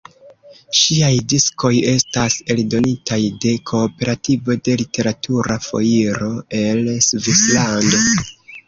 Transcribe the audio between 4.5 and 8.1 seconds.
de Literatura Foiro, el Svislando.